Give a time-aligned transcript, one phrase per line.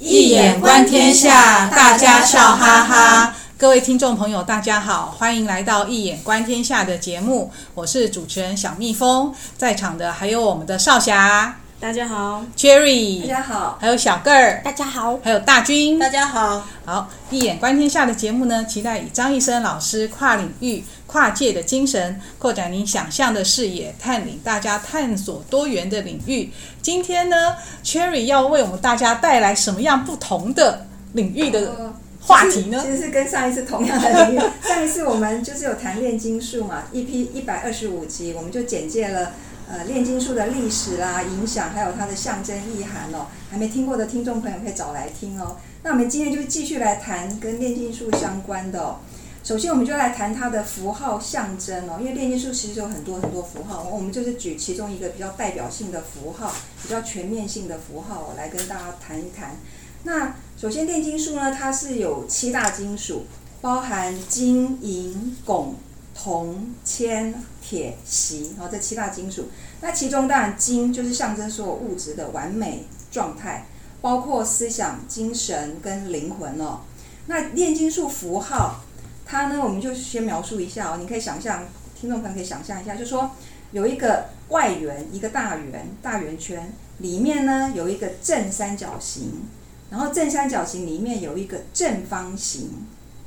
[0.00, 3.34] 一眼观天下，大家笑哈哈。
[3.56, 16.66] 各位听众朋友，大家好，欢迎来到《一眼观天下》的节目，我是主持人小蜜蜂，在场的还有我们的少侠，大家好，Cherry，大家好；还有小个儿，大家好；还有大军，大家好。
[16.86, 26.50] 好，《一眼观天下》的节目呢，期待以张易生老师跨领域、跨界的精神，扩展您想象的视野，带领大家探索多元的领域。
[26.80, 27.54] 今天呢
[27.84, 31.92] ，Cherry 要为我们大家带来什么样不同的领域的
[32.22, 32.82] 话题呢？
[32.82, 34.40] 其实是跟上一次同样的领域。
[34.66, 39.32] 上一次我们就是有谈炼金术嘛一批一百二十五集，我们就简介了
[39.68, 43.26] 呃炼金术的历史啦、影响，还有它的象征意涵哦。
[43.50, 45.56] 还没听过的听众朋友可以找来听哦。
[45.82, 48.96] 那我们今天就继续来谈跟炼金术相关的哦。
[49.44, 59.56] 首先，我们就来谈它的符号象征哦，因为炼金术其实有很多很多符号，我们就是举其中一个比较代表性的符号，比较全面性的符号来跟大家谈一谈。
[60.02, 63.26] 那首先，炼金术呢，它是有七大金属，
[63.60, 65.74] 包含金、银、汞、
[66.16, 69.48] 铜、铅、铁、锡，然后这七大金属。
[69.80, 73.66] 那其中当然金就是象征所有物质的完美状态。
[74.02, 76.80] 包括思想、精神跟灵魂哦。
[77.26, 78.84] 那炼金术符号，
[79.24, 80.98] 它呢，我们就先描述一下哦。
[81.00, 81.64] 你可以想象，
[81.98, 83.32] 听众朋友可以想象一下，就说
[83.72, 89.46] 有一个外圆，一个大圆，大圆圈里面呢有一个正三角形，
[89.90, 92.70] 然后正三角形里面有一个正方形，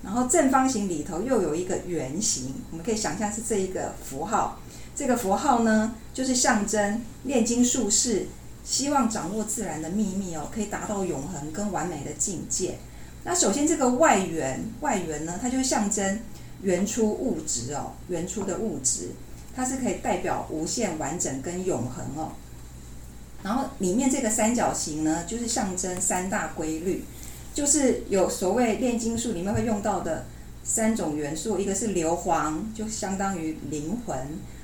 [0.03, 2.53] 然后正方形里头又有一个圆形。
[2.71, 4.59] 我们可以想象是这一个符号。
[4.95, 8.27] 这个符号呢，就是象征炼金术士。
[8.61, 12.77] 希望掌握自然的秘密哦，可以达到永恒跟完美的境界。
[13.23, 16.19] 那首先这个外圆，外圆呢，它就象征
[16.61, 19.11] 原初物质哦，原初的物质，
[19.55, 22.33] 它是可以代表无限完整跟永恒哦。
[23.41, 27.05] 然后里面这个三角形呢，就是象征三大规律，
[27.53, 30.25] 就是有所谓炼金术里面会用到的
[30.63, 34.15] 三种元素，一个是硫磺，就相当于灵魂；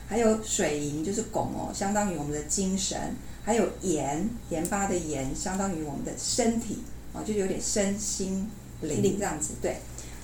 [0.08, 2.98] 还有水银，就是汞哦，相当于我们的精神。
[3.44, 6.80] 还有盐，盐巴的盐相当于我们的身体
[7.14, 8.50] 啊，就有点身心
[8.82, 9.78] 灵这样子对。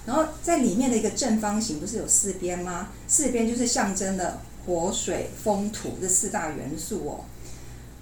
[0.08, 2.90] 然后在里面的一个正方形不是有四边吗？
[3.08, 7.26] 四边就是象征了火、水、风、土这四大元素哦。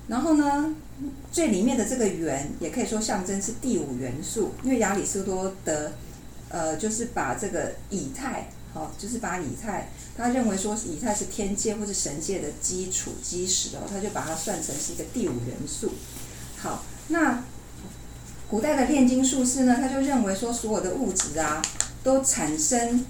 [0.09, 0.75] 然后呢，
[1.31, 5.94] 最里面的这个圆也可以说象征是第五元素，因为亚里士多德
[6.50, 8.50] 呃就是把这个以太。
[8.72, 15.94] 好，就是把以太，他认为说以太是天界或是神界的基础基石哦，他就把它算成是一个第五元素。
[16.56, 17.44] 好，那
[18.47, 21.59] 古代的炼金术士呢，他就认为说所有的物质啊，
[22.03, 23.03] 都产生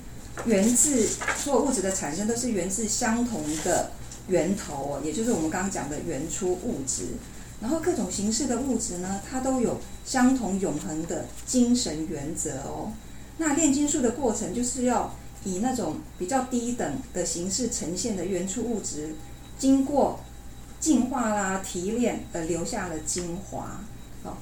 [0.46, 1.06] 源自
[1.38, 3.92] 所有物质的产生都是源自相同的
[4.29, 7.07] 源头哦，也就是我们刚刚讲的原初物质。
[7.62, 12.94] 然后各种形式的物质呢，它都有相同永恒的精神原则哦。
[13.38, 15.13] 那炼金术的过程就是要。
[15.45, 19.16] 以那种比较低等的形式呈现的原初物质，
[19.57, 20.19] 经过
[20.81, 23.79] 净化啦、提炼而留下了精华，
[24.23, 24.34] 哦，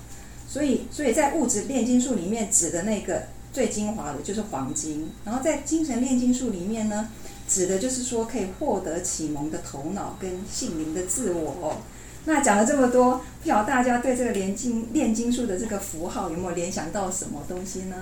[0.50, 7.10] 所以所以在物质炼金术里面指的那个最精华的就是黄金，然后在精神炼金术里面呢，
[7.48, 11.78] 指的就是说可以获得启蒙的头脑跟心灵的自我哦。
[12.26, 17.96] 那讲了这么多，不晓得大家对这个炼金炼金术的这个符号有没有联想到什么东西呢？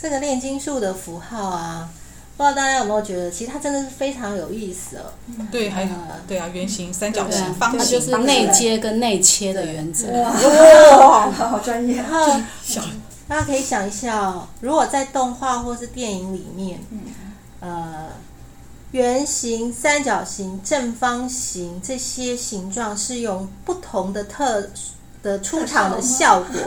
[0.00, 1.90] 这个炼金术的符号啊。
[2.36, 5.12] 不知道大家有没有觉得，其实它真的是非常有意思哦。
[5.52, 5.88] 对，还有
[6.26, 10.10] 对啊，圆形、三角形、方形，它就是内接跟内切的原则。
[10.22, 11.96] 哇，好好专业。
[11.96, 12.40] 然后
[13.28, 16.78] 大家可以想一下哦，如果在动画或是电影里面，
[17.60, 18.08] 呃，
[18.92, 24.68] 圆形、三角形、正方形这些形状是用不同的特
[25.22, 26.60] 的出场的效果，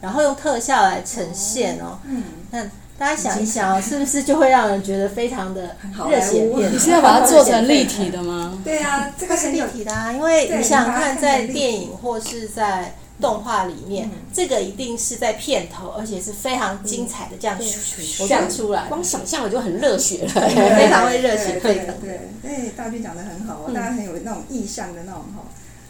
[0.00, 1.98] 然后用特效来呈现哦。
[2.04, 2.66] 嗯，那。
[2.98, 5.74] 大家想一想，是不是就会让人觉得非常的
[6.08, 6.72] 热血片？
[6.72, 8.56] 你是要把它做成立体的吗？
[8.62, 20.28] 对啊，这个是立体的啊，因为你想看在电影或是在动画里面，这个一定是在片头，而且是非常精彩的这样选出来，光想象我就很热血了，
[20.76, 21.94] 非常会热血沸腾。
[22.00, 25.44] 对，哎，大军讲的很好哦，大家很有那种意向的那种哈。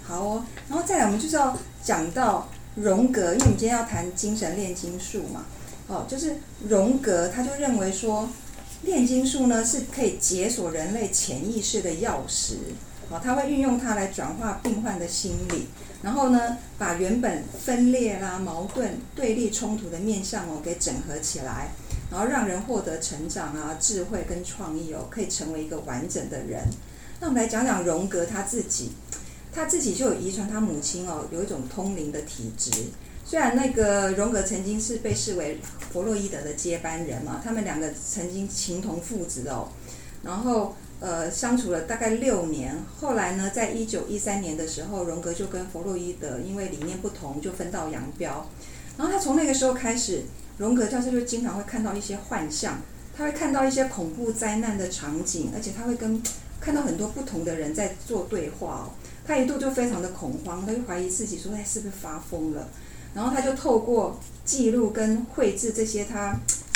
[0.04, 5.46] 好哦，然后再来，我们就是要讲到荣格，因为我们今天要谈精神炼金术嘛。
[5.88, 6.36] 哦，就是
[6.68, 8.28] 荣格，他就认为说，
[8.82, 12.54] 炼金术呢是可以解锁人类潜意识的钥匙。
[13.10, 15.66] 哦，他会运用它来转化病患的心理，
[16.02, 21.69] 然后呢，把原本分裂啦、矛盾、对立、冲突的面向哦给整合起来，
[22.10, 26.64] 然后让人获得成长啊、智慧跟创意哦，可以成为一个完整的人。
[27.20, 28.90] 那我们来讲讲荣格他自己，
[29.52, 32.70] 他自己就有遗传他母亲哦，有一种通灵的体质。
[33.25, 35.58] 虽然那个荣格曾经是被视为
[35.93, 39.69] 弗洛伊德的接班人嘛，他们两个曾经情同父子哦，
[40.25, 48.46] 然后呃相处了大概六年，后来呢，在一九一三年的时候，荣格就跟弗洛伊德因为理念不同就分道扬镳，
[48.96, 50.22] 然后他从那个时候开始，
[50.58, 52.81] 荣格教授就经常会看到一些幻象，
[53.16, 56.22] 他会看到一些恐怖灾难的场景，而且他会跟
[56.60, 58.94] 看到很多不同的人在做对话哦，
[59.26, 62.69] 他一度就非常的恐慌，他就怀疑自己说，哎，是不是发疯了？
[63.14, 66.34] 然后他就透过记录跟绘制这些他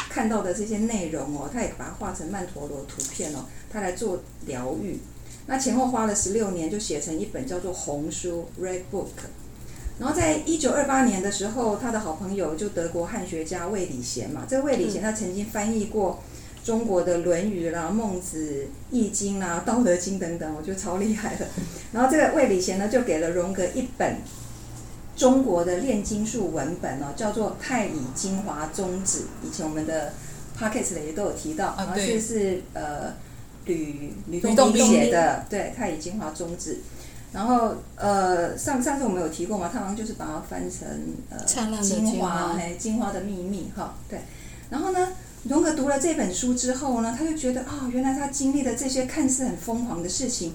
[0.08, 4.98] 看到的这些内容哦，他也把它画成曼陀罗图片哦，他来做疗愈。
[5.46, 9.06] 那前后花了十六年，就写成一本叫做《红书》（Red Book）。
[9.98, 16.22] 然后在一九二八年的时候，他的好朋友就德国汉学家魏礼贤嘛，这个魏礼贤他曾经翻译过
[16.64, 21.46] 中国的《论语》啦、《孟子》、《易经》啦、《道德经》等等，我觉得超厉害的。
[21.92, 24.16] 然后这个魏礼贤呢，就给了荣格一本。
[25.16, 29.20] 中国的炼金术文本哦，叫做《太乙精华宗旨》。
[29.46, 30.12] 以前我们的
[30.56, 33.14] podcast 里也都有提到，然后这是呃
[33.64, 36.74] 吕吕洞宾写的，对《太乙精华宗旨》。
[37.32, 40.86] 然后呃上上次我们有提过嘛，他好像就是把它翻成
[41.30, 41.38] 呃
[41.80, 44.20] 精华，哎，精华的秘密哈，对。
[44.70, 45.08] 然后呢，
[45.44, 50.54] 荣格读了这本书之后呢，他就觉得啊、哦，原来他经历的这些看似很疯狂的事情，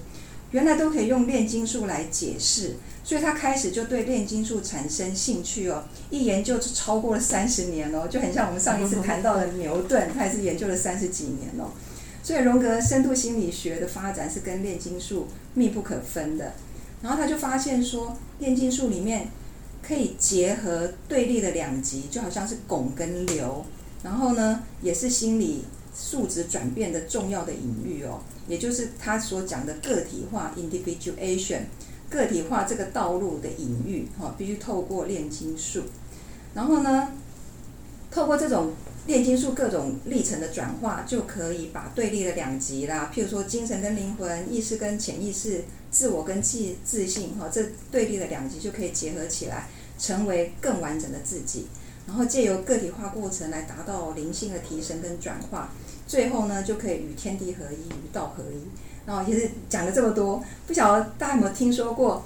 [0.52, 2.76] 原来都可以用炼金术来解释。
[3.04, 11.72] 所以他开始就对炼金术产生兴趣哦，一研究就超过了三十年哦，就很像我们上一次谈到的牛顿，他也是研究了三十几年哦。
[12.22, 16.52] 所以荣格深度心理学的发展是跟炼金术密不可分的。
[17.02, 19.26] 然后他就发现说，炼金术里面
[19.82, 23.66] 可以结合对立的两极，就好像是汞跟硫，
[24.04, 31.62] 然后呢，也是心理素质转变的重要的隐喻哦，也就是他所讲的个体化 （individuation）。
[32.10, 35.84] 个体化这个道路的隐喻，哈，必须透过炼金术，
[36.52, 37.08] 然后呢，
[38.10, 38.72] 透过这种
[39.06, 49.68] 炼金术各种历程的转化，就可以把对立的两极啦，譬如说精神跟灵魂、意识跟潜意识、自我跟自自信，哈，这对立的两极就可以结合起来，
[49.98, 51.66] 成为更完整的自己。
[52.06, 55.72] 然后借由个体化过程来达到灵性的提升跟转化，
[56.12, 58.68] 最后呢，就可以与天地合一，与道合一。
[59.06, 62.22] 然后其实讲了这么多，不晓得大家有没有听说过，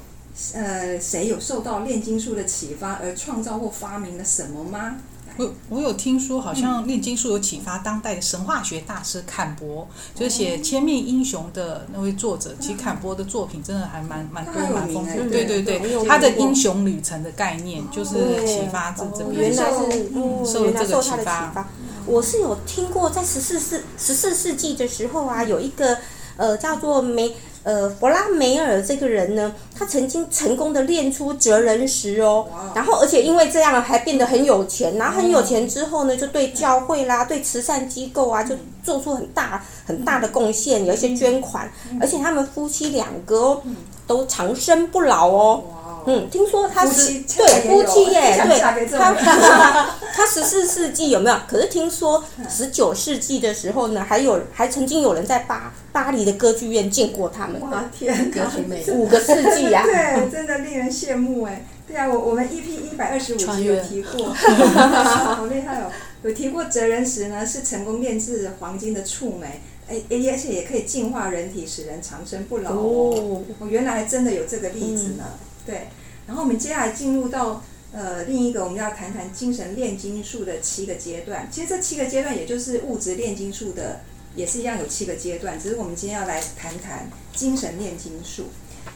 [0.54, 4.96] 呃，谁有受到炼金术的启发而创造或发明了什么吗？
[5.36, 9.86] 我我有听说，好像炼金术有启发当代的神话学大师坎博，
[10.16, 12.56] 就是写《千面英雄》的那位作者。
[12.58, 15.30] 其实坎博的作品真的还蛮蛮多蛮丰富的。
[15.30, 19.42] 对对对，他的英雄旅程的概念就是启发自这边。
[19.42, 20.10] 原来是
[20.44, 21.68] 受这个启发。
[22.06, 25.98] 我是有听过，在十四世十四世纪的时候啊，有一个。
[26.38, 38.54] 呃，叫做梅呃弗拉梅尔这个人呢，他曾经成功的炼出哲人石哦，然后而且因为这样还变得很有钱，然后很有钱之后呢，就对教会啦、对慈善机构啊，就
[38.84, 43.62] 做出很大很大的贡献，有一些捐款，而且他们夫妻两个哦，
[44.06, 45.62] 都长生不老哦。
[46.06, 49.12] 嗯，听说他是对夫妻耶，对他
[50.14, 51.36] 他十四世纪有没有？
[51.48, 57.60] 可是听说十九世纪的时候呢，还有还曾经有人在巴巴黎的歌剧院见过他们。
[57.60, 58.50] 哇天哪，
[58.94, 59.82] 五个世纪呀！
[59.86, 61.66] 对，真的令人羡慕哎。
[61.88, 65.90] 对啊，我我们 EP 一百二十五集有提过，好厉害哦！
[66.22, 73.42] 有提过哲人石呢，是成功炼制黄金的触媒，哎哎，而且也可以净化人体，使人长生不老哦。
[73.60, 75.24] 我原来还真的有这个例子呢。
[75.66, 75.88] 对，
[76.26, 81.48] 然后我们接下来进入到呃另一个，我们要谈谈精神炼金术的七个阶段。
[81.50, 84.00] 其实这七个阶段，也就是物质炼金术的，
[84.36, 85.60] 也是一样有七个阶段。
[85.60, 88.44] 只是我们今天要来谈谈精神炼金术。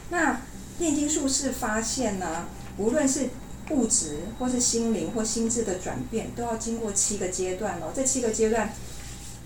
[0.09, 0.41] 那
[0.79, 2.47] 炼金术是发现呢，
[2.77, 3.29] 无论是
[3.71, 7.91] 物质或是心灵或心智的转变，都要经过七个阶段哦。
[7.93, 8.73] 这七个阶段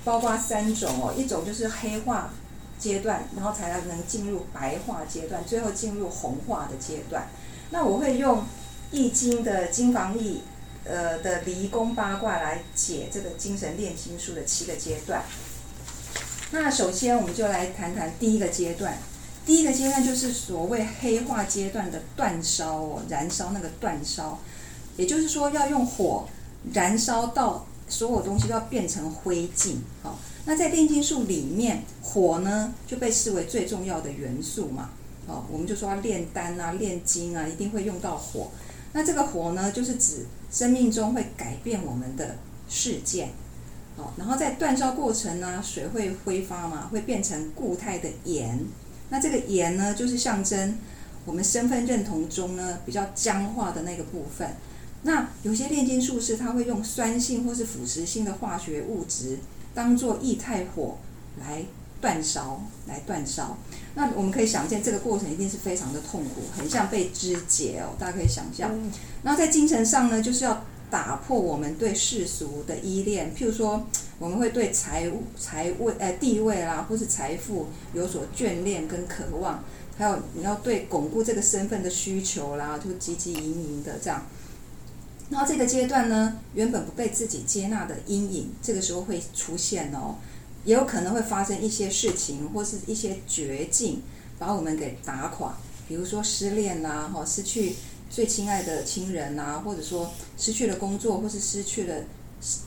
[0.03, 2.31] 包括三种哦，一种就是黑化。
[2.85, 7.27] 阶段，然后才能进入白化阶段，最后进入红化的阶段。
[7.71, 8.37] 那我会用
[8.91, 10.41] 《易经》的金房易，
[10.83, 15.23] 呃的离宫八卦来解这个精神炼金术的七个阶段。
[16.51, 18.99] 那首先，我们就来谈谈第一个阶段。
[19.47, 24.37] 第一个阶段就是所谓黑化阶段的煅烧哦，燃烧那个煅烧，
[24.95, 26.27] 也就是说要用火
[26.71, 30.19] 燃烧到所有东西都要变成灰烬，好。
[30.45, 34.91] 那在炼金术里面，火呢就被视为最重要的元素嘛。
[35.27, 38.51] 哦，我们就说炼丹啊、炼金啊，一定会用到火。
[38.93, 42.37] 那这个火呢，就是指生命中会改变我们的
[42.69, 43.29] 事件。
[43.97, 48.59] 好，然后在锻烧过程呢，水会挥发嘛，会变成固态的盐。
[49.09, 50.77] 那这个盐呢，就是象征
[51.25, 54.47] 我们身份认同中呢比较僵化的那个部分。
[55.01, 59.39] 那有些炼金术士他会用酸性或是腐蚀性的化学物质
[59.75, 60.97] 当做液态火
[61.39, 61.63] 来
[62.01, 63.57] 煅烧，来煅烧。
[63.93, 68.71] 那我们可以想见，这个过程一定是非常的痛苦，很像被肢解哦，大家可以想象。
[69.21, 73.85] 那在精神上呢，就是要打破我们对世俗的依恋，譬如说，
[74.19, 79.63] 我们会对财务、财位、呃地位啦，或是财富有所眷恋跟渴望，
[79.97, 84.25] 还有你要对巩固这个身份的需求啦，就汲汲营营的这样。
[85.29, 90.15] 然后这个阶段呢，原本不被自己接纳的阴影，这个时候会出现哦。
[90.65, 94.01] 也有可能会发生一些事情，或是一些绝境，
[94.39, 95.55] 把我们给打垮。
[95.87, 97.75] 比如说失恋啦，哈，失去
[98.09, 101.95] 最亲爱的亲人呐，或者说失去了工作，或是失去了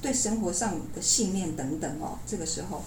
[0.00, 2.18] 对生活上的信念等等哦。
[2.24, 2.84] 这个时候，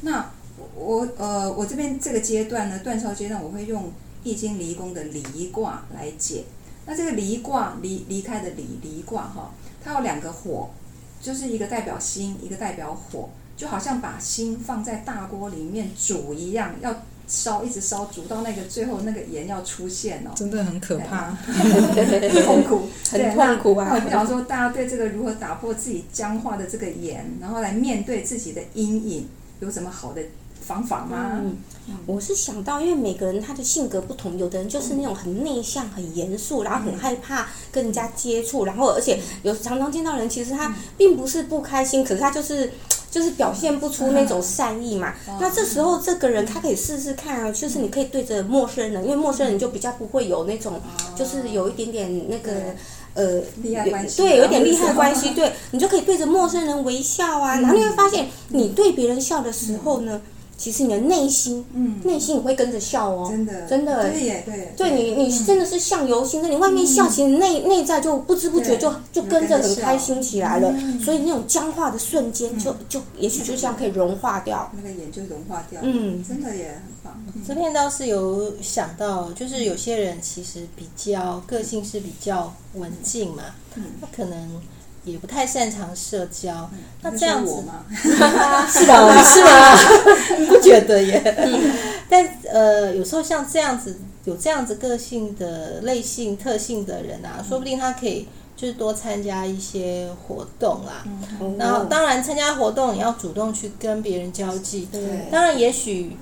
[0.00, 0.30] 那
[0.74, 3.84] 我呃，我这边这个阶段呢，断烧阶段，我会用
[4.22, 6.44] 《易经》离宫的离卦来解。
[6.86, 10.70] 那这个离卦离离开的离离卦哈，它有两个火，
[11.20, 13.28] 就是一个代表心，一个代表火。
[13.56, 16.92] 就好像把心放在大锅里面煮一样，要
[17.28, 21.30] 烧，一直烧，煮到那个最后那个盐要出现哦，真的很可怕，
[22.44, 23.96] 痛苦，很痛苦啊！
[24.00, 29.28] 比方说，大家对这个如何打破自己僵化的这个盐，然后来面对自己的阴影，
[29.60, 30.20] 有什么好的
[30.66, 31.40] 方法吗？
[31.42, 31.56] 嗯，
[32.06, 42.70] 我是想到，因为每个人他的性格不同，有的人就是那种很内向、很严肃，然后很害怕跟人家接触，然后而且有常常见到人，其实他并不是不开心，可是他就是。
[43.14, 50.80] 就是表现不出那种善意嘛，那这时候这个人他可以试试看啊，就是你可以对着陌生人，因为陌生人就比较不会有那种，
[51.14, 52.50] 就是有一点点那个
[53.14, 60.20] 呃，利害关系，对，有一点利害关系， 对，你就可以对着陌生人微笑啊，然后你会发现，你对别人笑的时候呢。
[60.56, 77.22] 其实你的内心，嗯，内心也会跟着笑哦，真的，真的，对耶，对，对你，你真的是相由心生，你外面笑，其实内内在就不知不觉就就跟着很开心起来了，所以那种僵化的瞬间，就就也许就这样可以融化掉，那个眼就融化掉，嗯，真的也很棒。
[77.46, 83.42] 这边倒是有想到，就是有些人其实比较个性是比较文静嘛，
[84.00, 84.60] 他可能。
[85.04, 87.84] 也不太擅长社交，嗯、那这样子吗？
[87.92, 89.22] 是吧？
[89.22, 89.78] 是吗？
[90.40, 91.22] 你不觉得耶？
[91.38, 91.72] 嗯、
[92.08, 101.04] 但呃，有时候像这样子有这样子个性的类性特性的人啊，嗯、说不定他可以就是多参加一些活动啊。
[101.38, 104.88] 嗯、然后当然参加活动，也要主动去跟别人交际。
[104.90, 106.16] 对，当然也许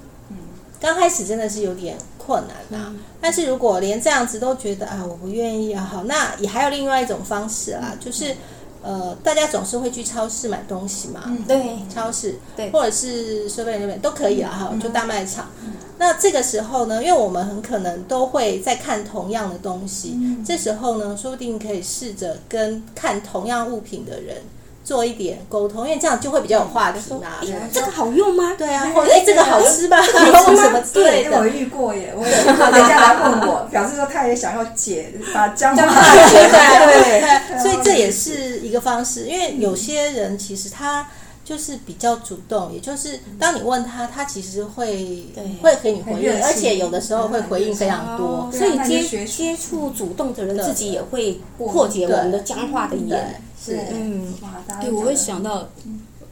[0.81, 2.87] 刚开始真的是有点困难啊。
[2.89, 8.35] 嗯、但是如果连这样子都觉得啊，我不愿意啊，好，那也还有另外一种方式啦，就是。
[8.83, 15.49] 呃，大家总是会去超市买东西嘛，嗯、对，超市，对，或者是收费那边都可以啊，哈、嗯，就大卖场。
[15.65, 24.37] 嗯、那这个时候呢，因为我们很可能都会在看同样的东西，嗯、这时候呢，说不定可以试着跟看同样物品的人。
[24.85, 27.29] 做一点沟通，因为这样就会比较有话题嘛。
[27.73, 28.55] 这个好用吗？
[28.59, 29.97] 对啊，或者哎，这个好吃吗？
[30.01, 30.83] 好 什么？
[30.93, 35.85] 对，我遇过耶，我遇过人家来问我，表示说他也想要解，把僵化
[36.29, 36.87] 解开。
[36.87, 37.23] 对，
[37.63, 39.27] 所以这也是一个方式。
[39.27, 41.07] 因为有些人其实他
[41.45, 45.27] 就是比较主动，也就是当你问他，他其实会
[45.61, 48.49] 会给你回应，而且有的时候会回应非常多。
[48.53, 53.43] 所以接接触主动的人，自己也会破解我们的僵化的眼。
[53.61, 54.35] 是，嗯，
[54.69, 55.69] 哎，我会想到，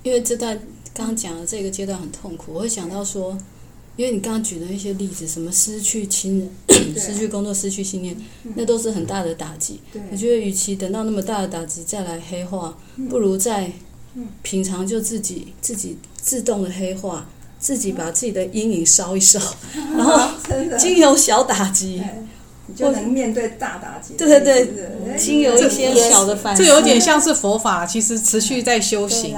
[0.02, 0.56] 因为这段
[0.94, 3.36] 刚刚讲的这个阶段很痛苦，我会想到说，
[3.96, 6.38] 因为你刚刚举的一些例子，什么失去亲
[6.68, 8.16] 人、失去工作、失去信念，
[8.54, 9.80] 那都是很大的打击。
[10.10, 12.76] 我觉得，与其等到那么大的打击再来黑化，
[13.08, 13.70] 不如在
[14.42, 17.26] 平常就自己自己自动的黑化，
[17.58, 19.40] 自己把自己的阴影烧一烧，
[19.96, 20.18] 然后
[20.78, 22.02] 经由小打击。
[22.72, 24.14] 就能面对大打击。
[24.14, 29.34] 对对对，经由一些小的反，这有点像是佛法，其实持续在修行。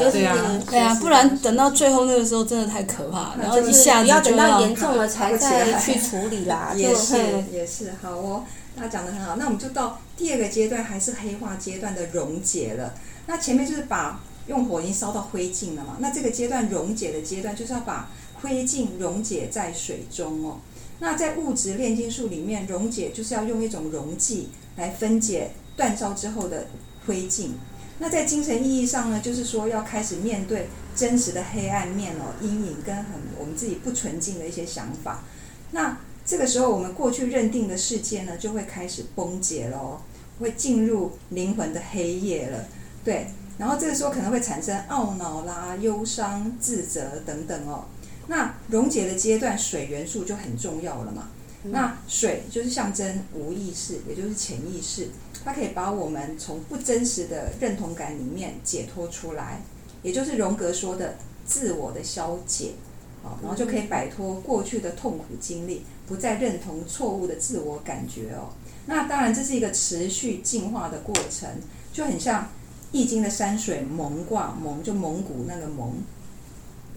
[0.00, 0.36] 对，对啊，
[0.68, 3.36] 对啊，不然等到最后那个时候，真的太可怕。
[3.40, 6.72] 然后一下子要等到严重了 才再去处理啦。
[6.76, 7.16] 也是
[7.52, 8.42] 也是，好哦，
[8.76, 9.36] 他讲得很好。
[9.36, 12.94] 那我们就到第二个阶段，还是黑化阶段的溶解了。
[13.26, 15.96] 那前面就是把用火已经烧到灰烬了嘛。
[16.00, 18.10] 那这个阶段溶解的阶段，就是要把
[18.40, 20.60] 灰烬溶解在水中哦。
[20.98, 26.66] 那在物质炼金术里面，溶解就是要用一种溶剂来分解煅烧之后的
[27.06, 27.50] 灰烬。
[27.98, 35.22] 那在精神意义上呢，就是说要开始面对真实的黑暗面哦，阴影跟很我们自己不纯净的一些想法。
[35.70, 40.00] 那这个时候，我们过去认定的世界呢，就会开始崩解了哦，
[40.40, 42.64] 会进入灵魂的黑夜了。
[43.04, 43.26] 对，
[43.58, 47.86] 然后这个时候可能会产生懊恼啦、忧伤、自责等等哦。
[48.28, 51.28] 那溶解的阶段，水元素就很重要了嘛。
[51.64, 55.08] 那水就是象征无意识，也就是潜意识。
[55.44, 59.60] 它可以把我们从不真实的认同感里面解脱出来，
[60.02, 62.74] 也就是荣格说的自我的消解，
[63.24, 68.50] 好，然后就可以摆脱过去的痛苦经历，不再认同错误的自我感觉哦。
[68.86, 71.48] 那当然，这是一个持续进化的过程，
[71.92, 72.42] 就很像
[72.92, 75.94] 《易经》的山水蒙卦，蒙就蒙古那个蒙。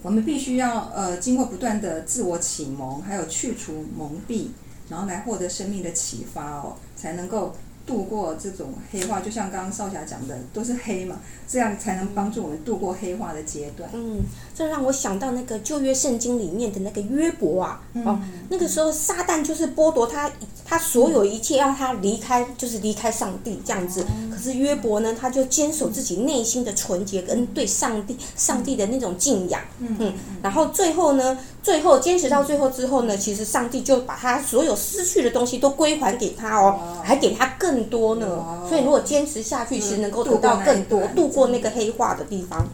[0.02, 4.48] 我们必须要呃，经过不断的自我启蒙，还有去除蒙蔽，
[4.88, 7.54] 然后来获得生命的启发哦，才能够。
[7.86, 13.88] 度过这种黑化，就像刚刚少侠讲的，都是黑嘛，这样才能帮助我们度过黑化的阶段。
[13.92, 14.20] 嗯，
[14.54, 18.18] 这让我想到那个旧约圣经里面的那个约伯啊，嗯、哦，
[18.50, 20.30] 那个时候撒旦就是剥夺他
[20.64, 24.04] 他所有一切，让他离开，就是离开上帝这样子。
[24.10, 29.60] 嗯、可是约伯呢，他就坚守自己内心的纯洁跟对上帝上帝的那种敬仰。
[29.78, 30.12] 嗯，嗯，
[30.42, 37.76] 然后最后呢，最后坚持到最后之后呢，其实上帝就把他所有失去的东西都归还给他哦，还给他更。
[37.88, 38.26] 多呢，
[38.68, 42.68] 所以如果坚持下去，其实能够得到更多，度过那个黑化的地方。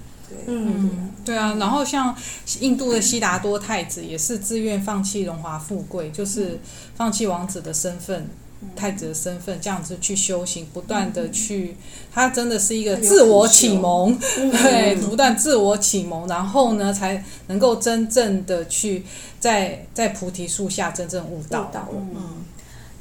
[0.46, 1.54] 嗯，对啊。
[1.60, 2.16] 然后像
[2.60, 6.58] 印度的悉达多太子也是自愿放弃荣华富贵，就是
[6.94, 8.26] 放弃王子的身份、
[8.74, 11.76] 太子的身份，这样子去修行，不断的去，
[12.12, 19.04] 他真的是一个自我启蒙，对， 不断自我启蒙，然后呢，才能够真正的去
[19.38, 21.70] 在在菩提树下真正悟道。
[21.92, 22.44] 嗯。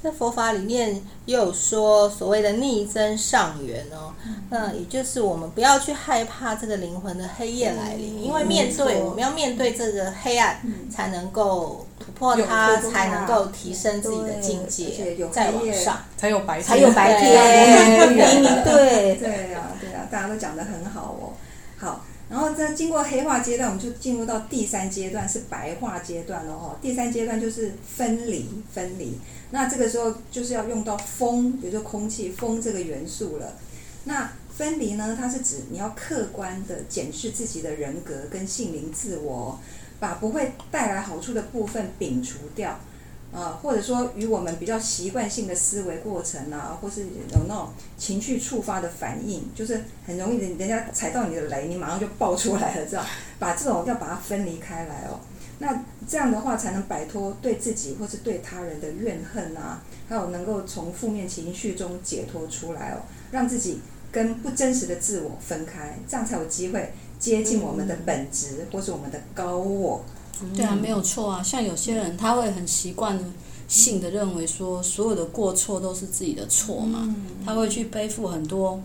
[0.04, 4.14] 在佛法里面也有说所谓的逆增上缘哦，
[4.50, 21.34] 那，也就是我们不要去害怕这个灵魂的黑夜来临，因为面对我们要面对这个黑暗，才能够突破它，才能够提升自己的境界，再往上，才有白天，才有白天，对对啊，对啊，大家都讲的很好哦。
[21.78, 26.78] 好，然后在经过黑化阶段，我们就进入到第三阶段，是白化阶段了哦。
[26.82, 29.18] 第三阶段就是分离，分离。
[29.50, 33.54] 那这个时候就是要用到风，比如说空气、风这个元素了。
[34.06, 39.60] 那分离呢，它是指你要客观的检视自己的人格跟性灵自我，
[40.00, 42.80] 把不会带来好处的部分摒除掉，
[43.34, 53.06] 啊，或者说与我们比较习惯性的思维过程啊，或是有那种情绪触发的反应，就是很容易人人家踩到你的雷，你马上就爆出来了，这样，
[53.40, 55.20] 把这种要把它分离开来哦。
[55.60, 63.80] 那这样的话，才能摆脱对自己或是对他人的怨恨啊，还有能够从负面情绪中解脱出来哦，让自己
[64.12, 70.04] 跟不真实的自我分开，这样才有机会接近我们的本质或是我们的高我。
[70.56, 71.44] 对啊，没有错啊。
[71.44, 73.20] 像有些人他会很习惯
[73.68, 78.82] 性的认为说，所有的过错都是自己的错嘛，他会去背负很多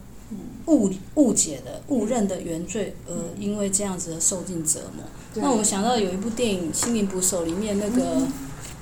[0.66, 5.04] 误误解的误认的原罪，而因为这样子而受尽折磨。
[5.34, 8.32] 那我想到有一部电影《心灵捕手》里面那个、嗯、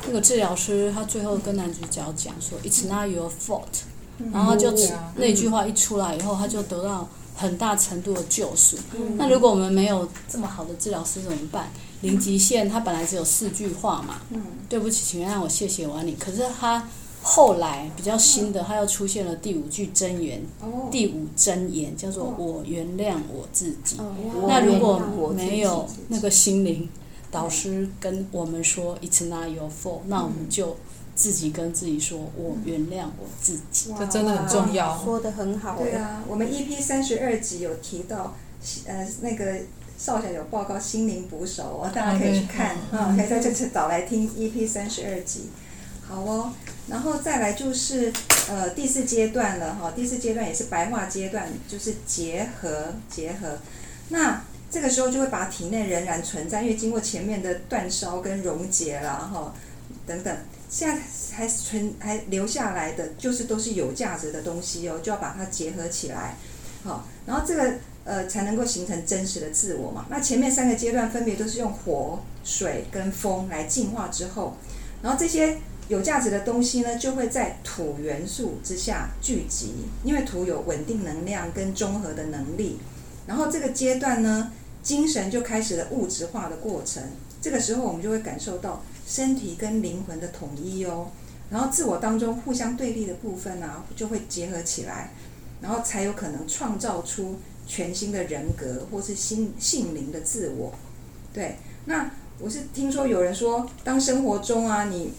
[0.06, 3.82] 那个治疗师，他最后跟男主角讲说、嗯、“It's not your fault”，、
[4.18, 8.76] 嗯、然后就、嗯、那句话一出来以后，他就得到很大程度的救赎。
[8.96, 11.70] 嗯、那如果我们没有这么好的治疗师怎么办？
[12.04, 16.14] 零极限它本来只有四句话嘛，嗯、对不起，请原谅我，谢谢完你。
[16.14, 16.88] 可是它。
[17.26, 20.42] 后来比较新的，它又出现了第五句真言，
[20.90, 23.96] 第五真言叫做“我原谅我自己”。
[24.46, 26.86] 那如果没有那个心灵
[27.30, 30.76] 导师跟我们说 “It's not your fault”，那我们就
[31.14, 33.94] 自己跟自己说“我原谅我自己”。
[33.98, 35.78] 这真的很重要，说的很好。
[35.78, 38.36] 对啊，我们 EP 三十二集有提到，
[38.84, 39.60] 呃，那个
[39.98, 45.50] 少侠有报告心灵捕手，哦大家可以去看啊，可以在这次找来听 EP 三十二集。
[46.06, 46.52] 好哦。
[46.86, 48.12] 然后再来就是
[48.50, 53.58] 呃第四阶段了哈，第四阶段也是白化阶段，就是结合结合。
[54.10, 59.54] 那这个时候就会把体内仍然存在，因为经过前面的煅烧跟溶解了哈
[60.06, 60.36] 等等，
[60.68, 61.00] 现在
[61.34, 66.36] 还存还留下来的就是都是有价值的东西哦，就要把它结合起来，
[66.82, 67.72] 好，然后这个
[68.04, 70.06] 呃才能够形成真实的自我嘛。
[70.08, 74.56] 那前面三个阶段分别都是用火、水跟风来净化之后，
[75.02, 75.58] 然后这些。
[75.86, 82.78] 有价值的东西呢，就会在土元素之下聚集，因为土有稳定能量跟中和的能力。
[83.26, 84.50] 然后这个阶段呢，
[84.82, 87.02] 精神就开始了物质化的过程。
[87.42, 91.08] 这个时候，我们就会感受到身体跟灵魂的统一哦。
[91.50, 95.10] 然后自我当中互相对立的部分啊，就会结合起来，
[95.64, 100.70] 然后才有可能创造出全新的人格或是新性灵的自我。
[101.32, 105.10] 对，那我是听说有人说，当生活中啊，你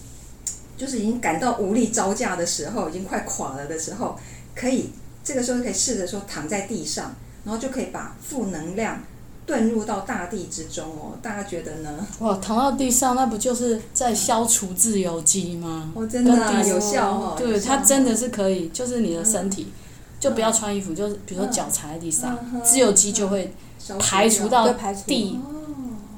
[0.78, 4.20] 就是已经感到无力招架的时候，已经快垮了的时候，
[4.54, 4.92] 可以
[5.24, 9.02] 这个时候可以试着说躺在地上，然后就可以把负能量
[9.48, 11.18] 遁入到大地之中哦。
[11.24, 12.06] 大家觉得呢？
[12.20, 15.92] 哇，躺到地上，那不就是在消除自由基吗？
[15.96, 17.36] 哦，真的、啊、有效哦。
[17.36, 19.64] 对，它真的是可以，就是你的身体。
[19.64, 19.82] 嗯
[20.20, 23.54] 就不要穿衣服，就是比如说脚踩在地上自由基就会
[24.00, 24.68] 排除到
[25.06, 25.55] 地哦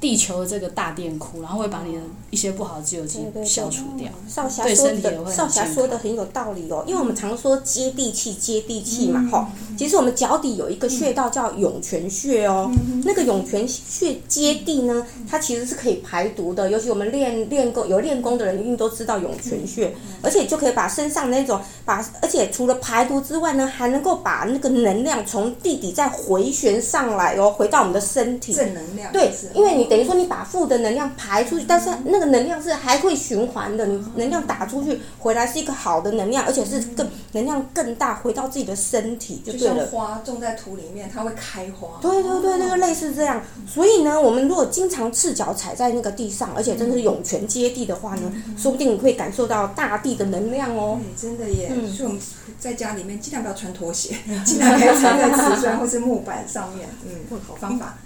[0.00, 4.08] 地球的这个大电库，然后会把你的一些不好的自由基消除掉。
[4.28, 9.30] 少侠少侠说的很有道理哦，因为我们常说接地气，接地气嘛，嗯。
[9.30, 20.18] 哈、其实我们脚底有一个穴道叫涌泉穴哦，嗯那个涌泉穴接地呢，它其实是可以排毒的，尤其我们练练功有练功的人一定都知道涌泉穴，嗯。
[20.22, 28.52] 而且就可以把身上那种把，而且除了排毒之外呢，还能够把那个能量从地底再回旋上来哦，回到我们的身体。
[28.52, 39.90] 正能量对，因为你等于说你把负的能量排出去，但是那个能量是还会循环的，你能量打出去回来是一个好的能量，而且是更能量更大，回到自己的身体就就像对了。
[39.90, 41.98] 花种在土里面，它会开花。
[42.00, 43.42] 对对对，那个类似这样。
[43.66, 50.98] 所以呢，我们如果经常赤脚踩在那个地上，而且真的是涌泉接地的话呢，说不定你会感受到大地的能量哦。
[51.00, 51.72] 哎，真的耶！
[51.74, 52.22] 嗯所以我们
[52.58, 56.88] 在家里面尽量不要穿拖鞋，尽量可以踩在瓷砖或是木板上面。
[57.04, 57.96] 嗯，好方法。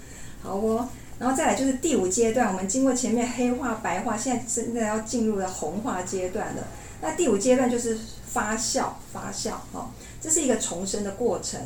[0.41, 0.87] 好哦，
[1.23, 6.67] 然后再来就是第五阶段，我们经过前面黑化、白化，现在真的要进入了红化阶段了。
[6.99, 9.87] 那第五阶段就是发酵，发酵哦，
[10.19, 11.57] 这是一个重生的过程，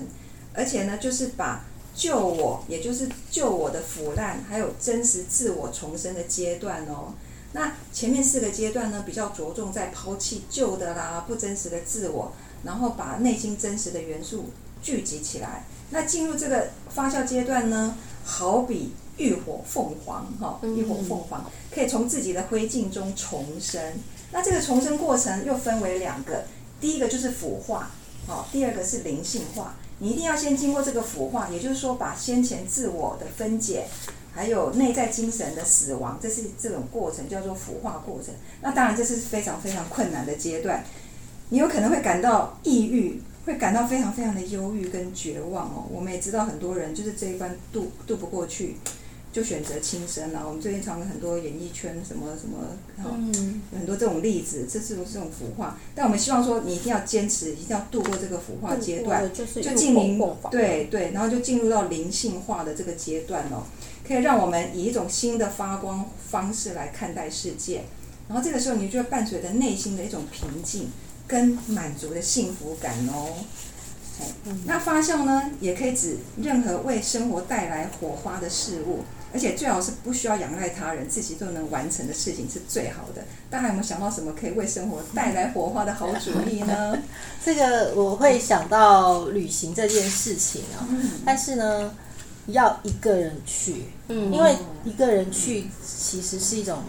[0.54, 1.66] 而且呢，就是把
[1.96, 7.16] 救我，也就是救我的腐烂，还有真实自我重生的阶段哦。
[7.54, 12.32] 那前面四个阶段呢，比较着重在抛弃旧的啦、不真实的自我，
[12.64, 14.52] 然后把内心真实的元素
[14.84, 15.64] 聚集起来。
[15.90, 23.82] 那进入这个发酵阶段呢，好比浴火凤凰，哈、浴火凤凰可以从自己的灰烬中重生。
[24.32, 26.46] 那这个重生过程又分为两个，
[26.80, 27.92] 第一个就是腐化，
[28.26, 29.76] 好，第二个是灵性化。
[30.00, 33.88] 你一定要先经过这个腐化，也就是说，把先前自我的分解，
[34.32, 38.32] 还有内在精神的死亡，这是这种过程叫做腐化过程。
[38.62, 40.84] 那当然这是非常非常困难的阶段，
[41.50, 45.86] 你有可能会感到抑郁，会感到非常非常的忧郁跟绝望哦。
[45.92, 48.76] 我们也知道很多人就是这一关渡渡不过去，
[49.38, 50.42] 就选择轻生了。
[50.48, 52.58] 我们最近常有很多演艺圈什么什么，
[53.06, 55.78] 嗯，有很多这种例子，这是这种腐化。
[55.94, 59.32] 但我们希望说，你一定要坚持，一定要度过这个腐化阶段。
[59.32, 63.62] 就是就进灵浴火凤凰对对，然后就进入到灵性化的这个阶段哦，
[64.08, 67.84] 可以让我们以一种新的发光方式来看待世界，
[68.28, 70.90] 然后这个时候你就会伴随着内心的一种平静
[71.28, 73.36] 跟满足的幸福感哦。
[74.20, 74.26] 哎
[74.66, 79.02] 那发酵呢，也可以指任何为生活带来火花的事物，
[79.38, 83.24] 而且最好是不需要仰赖他人，自己都能完成的事情是最好的。
[83.52, 86.98] 大家有没有想到什么可以为生活带来火花的好主意呢？
[87.46, 90.90] 这个我会想到旅行这件事情啊、
[91.24, 91.94] 但是呢，
[92.48, 96.80] 要一个人去，嗯因为一个人去其实是一种，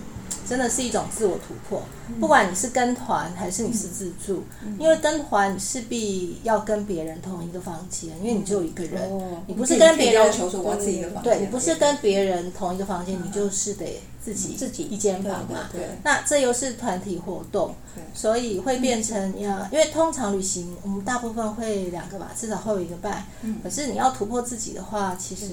[0.48, 1.82] 真的是一种自我突破。
[2.18, 4.42] 不管你是跟团还是你是自助，
[4.78, 15.70] 因为跟团你势必要跟别人同一个房间，因为你只有一个人，哦你不是跟别人求说我自己的房间，对你不是跟别人同一个房间，你就是得自己自己一间房嘛。
[15.72, 23.24] 对那这又是团体活动对，所以会变成要，因为通常旅行我们大部分会两个吧，至少会有一个伴。
[23.62, 25.46] 可是你要突破自己的话，其实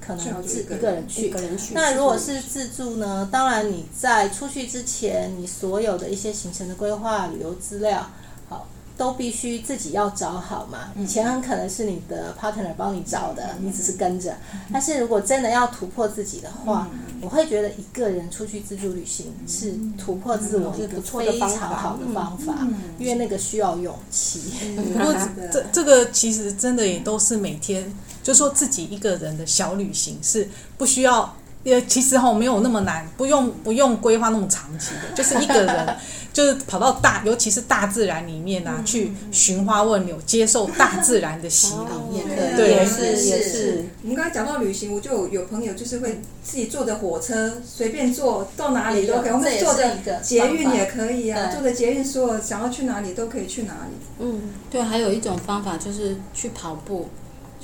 [0.00, 1.30] 可能就是一个人去一。
[1.30, 1.74] 个人去。
[1.74, 3.28] 那如果是自助呢？
[3.30, 8.10] 当然你在出去之前，你所有的一些行程的规划、旅游资料，好，
[8.96, 10.90] 都必须自己要找好嘛。
[10.96, 14.36] 以前很可能是你的 partner 帮你找的，你只是跟着。
[14.72, 16.88] 但是如果真的要突破自己的话，
[17.20, 22.54] 我会觉得一个人出去自助旅行是突破自我一个非常好的方法，
[22.98, 24.40] 因为那个需要勇气。
[24.76, 25.14] 不过
[25.50, 35.96] 这这个其实真的也都是每天，就说自己一个人的小旅行是不需要，呃，其实哈没有那么难，不用不用规划那么长期的，就是一个人
[36.32, 42.18] 就是跑到大，尤其是大自然里面啊，去寻花问柳，接受大自然的洗礼。
[42.18, 43.16] 也可以，对也是。
[43.26, 43.84] 也是。
[44.02, 53.96] 我们刚才讲到旅行，我就有有朋友就是会自己坐着火车随便坐到哪里都可以，我们坐着捷运也可以啊，坐着捷运说想要去哪里都可以去哪里。
[54.18, 57.08] 嗯，对，还有一种方法就是去跑步，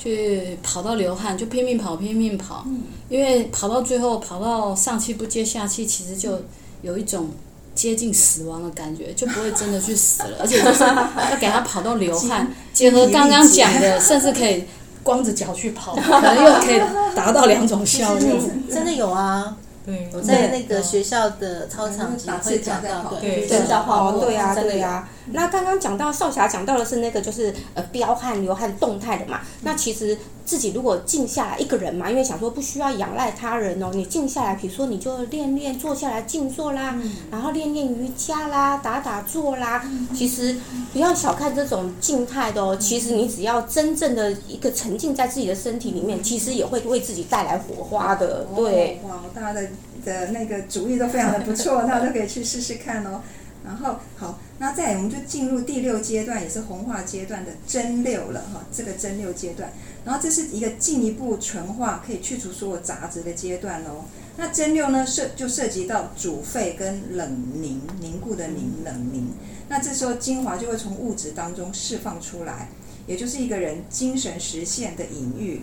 [0.03, 2.65] 去跑到流汗，就拼命跑，拼命跑。
[3.11, 6.41] 因为跑到最后，跑到上气不接下气，其实就
[6.81, 7.29] 有一种
[7.75, 14.65] 接近死亡的感觉，就不会真的去死了， 而且就是要给他跑到流汗， 结合刚刚讲的，甚至可以
[15.03, 16.81] 光着脚去跑，可能又可以
[17.15, 18.41] 达到两种效用。
[18.71, 25.09] 真的有啊，对，我在那个学校的操场会讲到，对学校跑步，对啊，对啊。
[25.33, 36.97] 那刚刚讲到少侠讲到的是那个就是呃彪悍流汗动态的嘛，那其实自己如果静下来一个人嘛，因为想说不需要仰赖他人哦，你静下来，比如说你就练练坐下来静坐啦，
[37.31, 40.57] 然后练练瑜伽啦，打打坐啦，其实
[40.93, 49.01] 不要小看这种静态的哦，其实你只要真正的一个沉浸在自己的身体里面，其实也会为自己带来火花的，对。
[49.05, 49.69] 哇，大家的
[50.05, 53.21] 的那个主意都非常的不错，大家都可以去试试看哦。
[53.63, 58.65] 然后好，那再我们就进入第六阶段，也是红化阶段的蒸馏了哈。
[58.73, 59.71] 这个蒸馏阶段，
[60.05, 64.05] 然后这是一个进一步纯化，可以去除所有杂质的阶段哦。
[64.37, 69.29] 那蒸馏呢，涉就涉及到煮沸跟冷凝凝固的凝冷凝。
[69.69, 72.71] 那这时候精华就会从物质当中释放出来，
[73.07, 75.61] 也就是一个人精神实现的隐喻，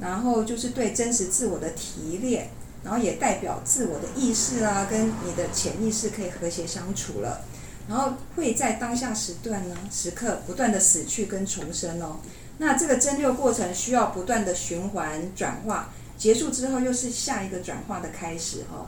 [0.00, 2.50] 然后就是对真实自我的提炼。
[2.84, 7.42] 然后也代表自我的意识啊，跟你的潜意识可以和谐相处了。
[7.88, 12.16] 然后会在当下时段呢，时刻不断的死去跟重生哦。
[12.58, 18.86] 那这个蒸馏过程需要不断的循环转化，结束之后又是下一个转化的开始、哦。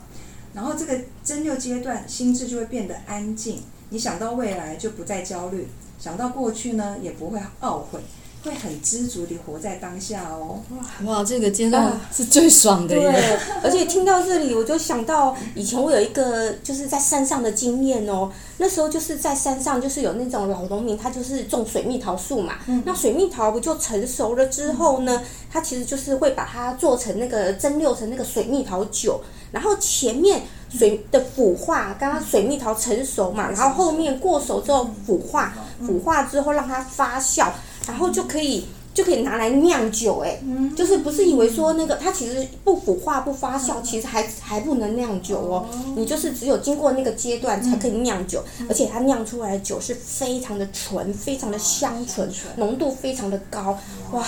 [0.53, 3.63] 然后这个蒸馏阶段，心智就会变得安静。
[3.89, 8.01] 你想到未来就不再焦虑，想到过去呢也不会懊悔。
[8.43, 10.61] 会很知足地活在当下哦。
[11.05, 12.95] 哇，这个阶段是最爽的。
[12.95, 18.31] 对，而且听到这里，我就想到以前我有一个就是在山上的经验哦。
[18.59, 22.55] 那时候就是在山上，就是有那种老农民，他就是种水蜜桃树嘛。
[22.67, 22.83] 嗯。
[22.87, 25.23] 那水蜜桃不就成熟了之后呢？
[25.53, 29.21] 他其实就是会把它做成那个蒸馏成那个水蜜桃酒。
[29.51, 35.53] 然后前面水的腐化，刚刚水蜜桃成熟嘛，然后后面过熟之后腐化，
[35.85, 37.49] 腐化之后让它发酵。
[37.87, 40.41] 然后就可以就可以拿来酿酒，哎，
[40.77, 45.67] 就是不是以为说那个它其实不腐化不发酵，其实还还不能酿酒哦。
[45.97, 53.79] 你就是只有经过那个阶段才可以酿酒，而且它酿出来的酒是非常的纯，非常的香醇，浓度非常的高。
[54.11, 54.25] 哇，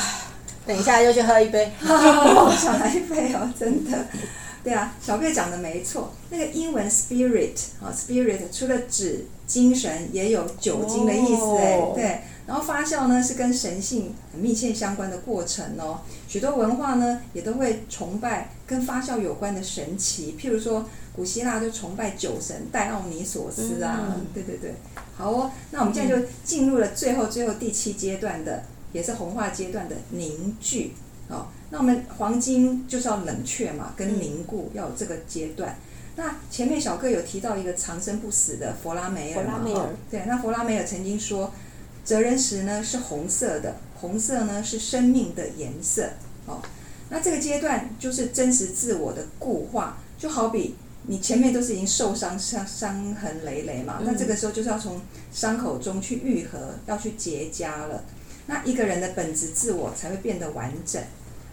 [0.64, 3.98] 等一下又去喝一杯，想来一杯哦，真的。
[4.62, 7.50] 对啊，小贝讲的没错，那个英文 spirit
[7.82, 12.20] 啊，spirit 除了指精神，也有酒精的意思，哎，对。
[12.44, 24.74] 然后发酵呢是跟神性很密切相关的过程哦，许多文化呢也都会崇拜跟发酵有关的神奇，譬如说古希腊就崇拜酒神戴奥尼索斯啊，嗯、对对对，
[25.16, 30.94] 好哦，那我们现在就进入了最后最后第七阶段的，也是红化阶段的凝聚
[31.28, 31.46] 哦。
[31.70, 35.76] 那我们黄金就是要冷却嘛，跟凝固要有这个阶段。
[36.16, 41.51] 那前面小哥有提到一个长生不死的弗拉梅尔嘛，弗拉梅尔，对，那弗拉梅尔曾经说。
[42.04, 46.10] 择人时呢是红色的，红色呢是生命的颜色。
[46.46, 46.60] 哦，
[47.10, 50.74] 那这个阶段就是真实自我的固化，就好比
[51.06, 55.00] 你前面都是已经受伤、伤伤痕累累嘛，那这个时候就是要从
[55.32, 58.04] 伤口中去愈合，要去结痂了。
[58.46, 61.00] 那一个人的本质自我才会变得完整。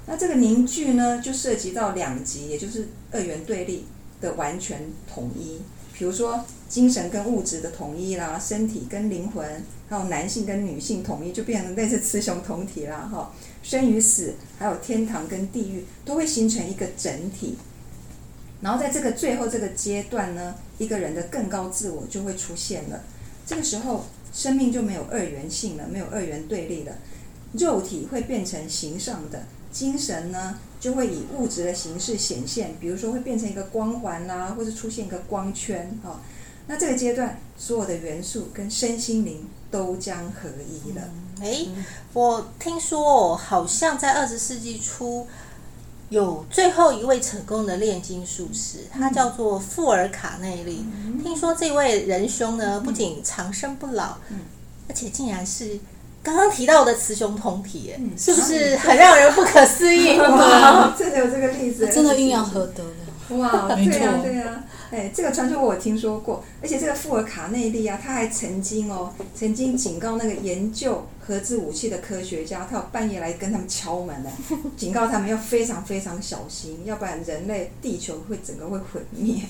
[0.07, 3.85] 那这个凝聚呢，就涉及到两极，也就是二元对立
[4.19, 5.61] 的完全统一。
[5.93, 13.33] 比如说精神跟物质的统一啦，身体跟灵魂，还有男性跟女性统一，就变成类似雌雄同体啦，哈。
[13.63, 17.57] 生与死，还有天堂跟地狱，都会形成一个整体。
[18.61, 23.03] 然后在这个最后这个阶段呢，一个人的更高自我就会出现了。
[23.45, 26.93] 这个时候，生命就没有二元性了，没有二元对立了。
[27.53, 30.59] 肉体会变成形上的，精神呢？
[30.79, 36.21] 就会以物质的形式显现，比如说会变成一个光环啦、或者出现一个光圈哈、
[36.69, 41.01] 那这个阶段，所有的元素跟身心灵都将合一了。
[41.41, 45.25] 哎、嗯，我听说好像在二十世纪初，
[46.09, 50.85] 有最后一位成功的炼金术士，他叫做富尔卡内利。
[51.07, 54.41] 嗯、听说这位仁兄呢，不仅长生不老，嗯、
[54.87, 55.79] 而且竟然是。
[56.21, 60.19] 刚刚提到的雌雄同体，嗯，是不是很让人不可思议？
[60.19, 63.37] 哇，真的有这个例子，真的阴阳合德的。
[63.37, 74.31] 哇，对呀、啊，对呀、啊，哎，这个传说我有听说过，而且这个富尔卡内利啊，他还曾经哦，曾经警告那个研究核子武器的科学家，他有半夜来跟他们敲门的，
[74.75, 79.43] 警告他们要非常非常小心，要不然人类地球会整个会毁灭。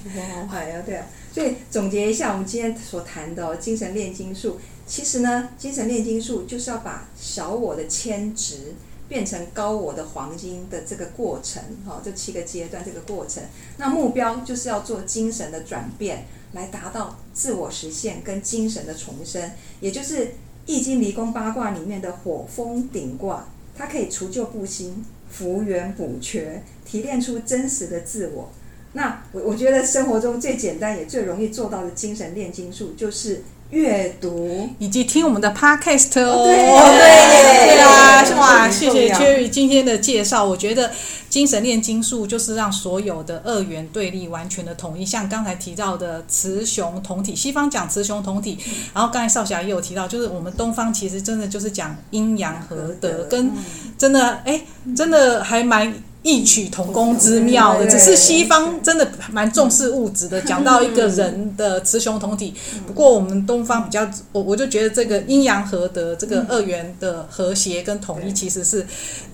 [0.51, 4.59] 哎呀，对啊，所以总结一下，我们今天所谈的、哦、精神炼金术。
[4.85, 8.73] 其实呢，精神炼金术就是要把小我的铅质
[9.09, 13.43] 变成高我的黄金的这个过程，哈，这七个阶段这个过程，
[13.77, 20.25] 那目标就是要做精神的转变，来达到自我实现跟精神的重生，也就是
[20.67, 28.51] 《易经》离宫八卦里面的火风鼎卦，它可以除旧布新、复原补缺，提炼出真实的自我。
[28.93, 33.41] 那我我觉得生活中最简单也最容易做到的精神炼金术就是。
[33.69, 36.43] 阅读以及听我们的 podcast 哦。
[36.45, 40.43] 对对对啊，哇，谢谢 Cherry 今天的介绍。
[40.43, 40.91] 我觉得
[41.29, 48.57] 精神炼金术就是让所有的二元对立完全的统一，像刚才提到的雌雄同体，西方讲雌雄同体，
[48.93, 53.51] 然后刚才少侠也有提到，就是我们东方其实真的就是讲阴阳合德，跟
[53.97, 54.61] 真的哎，
[54.95, 55.93] 真的还蛮。
[56.21, 62.53] 异曲同工之妙的，只是西方真的蛮重视物质的，讲到一个人的雌雄同体。
[62.85, 68.85] 不过我们东方比较，我我就觉得这个阴阳合德，这个二元的和谐跟统一，其实是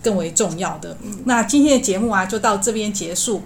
[0.04, 0.96] 更为重要的。
[1.26, 3.42] 那今天的节目啊，就到这边结束。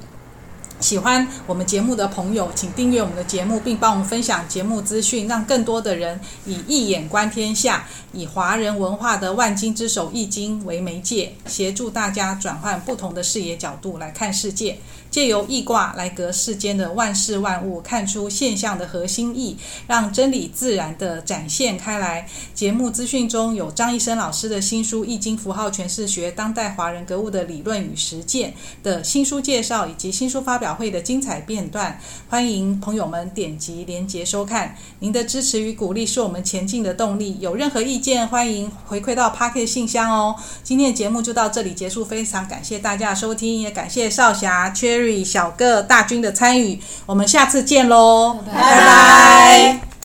[0.80, 14.80] 喜欢我们节目的朋友，请订阅我们的节目，并帮我们分享节目资讯，让更多的人以一眼观天下，以华人文化的万金之首《易经》为媒介，协助大家转换不同的视野角度来看世界。
[15.10, 22.28] 借由易卦来隔世间的万事万物，看出现象的核心意，让真理自然地展现开来。
[22.54, 28.52] 节目资讯中有张一生老师的新书《易经符号诠释学：当代华人格物的理论与实践》
[28.84, 32.00] 的新书介绍，以及新书发表会的精彩片段。
[32.30, 34.76] 欢迎朋友们点击连结收看。
[35.00, 37.38] 您的支持与鼓励是我们前进的动力。
[37.40, 40.36] 有任何意见，欢迎回馈到 Pocket 信箱哦。
[40.64, 44.70] 今天的节目就到这里结束，非常感谢大家收听，也感谢少侠。
[45.24, 48.62] 小个大军的参与，我们下次见喽，拜拜。
[48.62, 49.90] 拜拜。